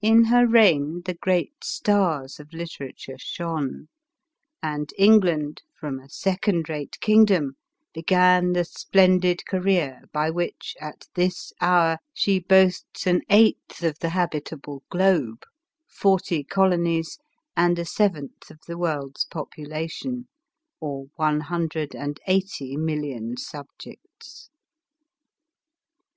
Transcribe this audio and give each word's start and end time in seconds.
In 0.00 0.26
her 0.26 0.46
reign, 0.46 1.02
the 1.04 1.16
greft 1.16 1.64
stars 1.64 2.38
of 2.38 2.52
literature 2.52 3.16
shone, 3.18 3.88
and 4.62 4.92
England, 4.96 5.62
from 5.74 5.98
a 5.98 6.08
second 6.08 6.68
rate 6.68 6.96
kingdom, 7.00 7.54
began 7.92 8.52
the 8.52 8.62
splendid 8.62 9.44
career 9.46 10.02
by 10.12 10.30
which, 10.30 10.76
at 10.80 11.08
this 11.16 11.52
hour, 11.60 11.98
she 12.14 12.38
boasts 12.38 13.04
an 13.04 13.22
eighth 13.28 13.82
of 13.82 13.98
the 13.98 14.10
habitable 14.10 14.84
globe, 14.90 15.42
forty 15.88 16.44
colonies, 16.44 17.18
and 17.56 17.80
a 17.80 17.84
seventh 17.84 18.52
of 18.52 18.60
the 18.68 18.78
world's 18.78 19.26
population^ 19.26 20.26
or 20.78 21.06
one 21.16 21.40
hundred 21.40 21.96
and 21.96 22.20
eighty 22.28 22.76
million 22.76 23.36
subjects. 23.36 24.50